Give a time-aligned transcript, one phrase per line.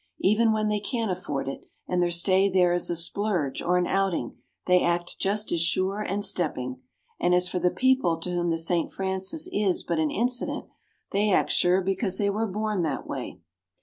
[0.21, 3.85] Even when they can't afford it, and their stay there is a splurge or an
[3.85, 4.35] outing,
[4.65, 6.81] they act just as sure and stepping.
[7.19, 8.91] And as for the people to whom the St.
[8.91, 10.65] Francis is but an incident
[11.11, 13.41] they act sure because they were born that way.